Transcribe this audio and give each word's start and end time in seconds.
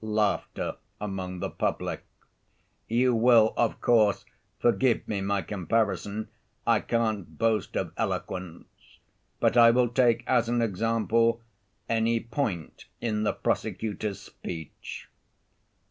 (Laughter 0.03 0.77
among 0.99 1.41
the 1.41 1.49
public.) 1.51 2.03
"You 2.87 3.13
will, 3.13 3.53
of 3.55 3.79
course, 3.81 4.25
forgive 4.57 5.07
me 5.07 5.21
my 5.21 5.43
comparison; 5.43 6.29
I 6.65 6.79
can't 6.79 7.37
boast 7.37 7.75
of 7.77 7.91
eloquence. 7.97 8.65
But 9.39 9.55
I 9.55 9.69
will 9.69 9.89
take 9.89 10.23
as 10.25 10.49
an 10.49 10.59
example 10.59 11.41
any 11.87 12.19
point 12.19 12.85
in 12.99 13.21
the 13.21 13.33
prosecutor's 13.33 14.19
speech. 14.19 15.07